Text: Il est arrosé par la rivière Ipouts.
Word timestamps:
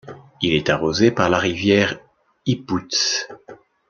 Il 0.41 0.55
est 0.55 0.71
arrosé 0.71 1.11
par 1.11 1.29
la 1.29 1.37
rivière 1.37 1.99
Ipouts. 2.47 2.87